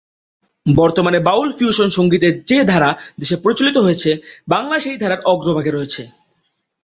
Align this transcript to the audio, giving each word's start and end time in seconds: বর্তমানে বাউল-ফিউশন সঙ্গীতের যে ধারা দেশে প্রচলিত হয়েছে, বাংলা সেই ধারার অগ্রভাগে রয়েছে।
বর্তমানে 0.65 1.19
বাউল-ফিউশন 1.19 1.89
সঙ্গীতের 1.89 2.33
যে 2.43 2.59
ধারা 2.63 2.89
দেশে 3.19 3.35
প্রচলিত 3.35 3.77
হয়েছে, 3.77 4.11
বাংলা 4.47 4.75
সেই 4.79 4.97
ধারার 4.97 5.21
অগ্রভাগে 5.25 5.71
রয়েছে। 5.71 6.01